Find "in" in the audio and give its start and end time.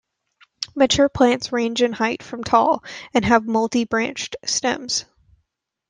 1.83-1.93